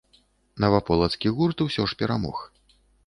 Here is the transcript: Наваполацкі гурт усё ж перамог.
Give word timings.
Наваполацкі 0.63 1.33
гурт 1.41 1.57
усё 1.67 1.83
ж 1.93 1.99
перамог. 2.01 2.43